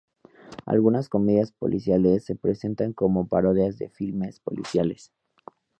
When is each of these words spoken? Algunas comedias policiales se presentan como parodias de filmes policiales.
Algunas 0.65 1.09
comedias 1.09 1.51
policiales 1.51 2.25
se 2.25 2.33
presentan 2.35 2.91
como 2.91 3.27
parodias 3.27 3.77
de 3.77 3.89
filmes 3.91 4.39
policiales. 4.39 5.13